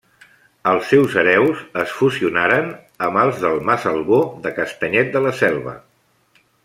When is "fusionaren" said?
1.97-2.71